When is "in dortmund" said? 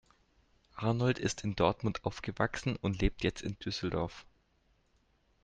1.43-2.05